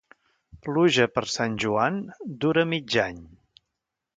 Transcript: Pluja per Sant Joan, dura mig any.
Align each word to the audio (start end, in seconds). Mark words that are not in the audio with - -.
Pluja 0.67 1.05
per 1.17 1.23
Sant 1.33 1.57
Joan, 1.65 1.99
dura 2.45 2.67
mig 2.73 2.99
any. 3.05 3.21